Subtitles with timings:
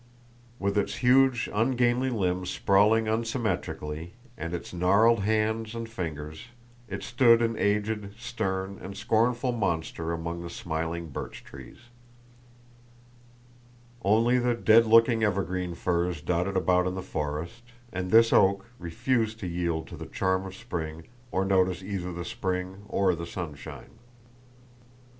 [0.57, 6.47] With its huge ungainly limbs sprawling unsymmetrically, and its gnarled hands and fingers,
[6.87, 11.77] it stood an aged, stern, and scornful monster among the smiling birch trees.
[14.01, 17.61] Only the dead looking evergreen firs dotted about in the forest,
[17.93, 22.25] and this oak, refused to yield to the charm of spring or notice either the
[22.25, 23.99] spring or the sunshine.